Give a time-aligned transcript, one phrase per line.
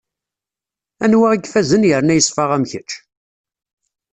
[1.03, 2.91] Anwa i yefazen yerna yeṣfa am kečč?